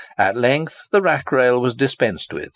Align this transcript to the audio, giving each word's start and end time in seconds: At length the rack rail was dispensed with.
At 0.17 0.35
length 0.35 0.87
the 0.89 0.99
rack 0.99 1.31
rail 1.31 1.61
was 1.61 1.75
dispensed 1.75 2.33
with. 2.33 2.49